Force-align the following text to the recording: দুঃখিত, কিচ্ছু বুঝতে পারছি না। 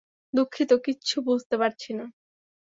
দুঃখিত, 0.33 0.71
কিচ্ছু 0.85 1.15
বুঝতে 1.21 1.55
পারছি 1.57 1.91
না। 1.93 2.05